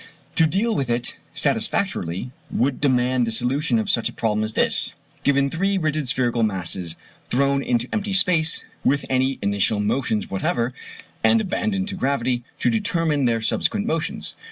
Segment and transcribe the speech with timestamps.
[0.33, 4.93] To deal with it satisfactorily would demand the solution of such a problem as this:
[5.23, 6.95] Given three rigid spherical masses
[7.29, 10.73] thrown into empty space with any initial motions whatever,
[11.23, 14.33] and abandoned to gravity: to determine their subsequent motions.